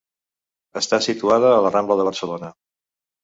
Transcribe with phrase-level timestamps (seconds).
[0.81, 2.49] Està situada a la Rambla de Barcelona.